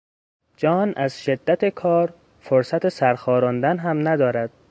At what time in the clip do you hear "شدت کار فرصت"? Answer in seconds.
1.23-2.87